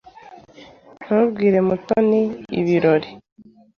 [1.03, 2.21] Ntubwire Mutoni
[2.59, 3.09] ibirori.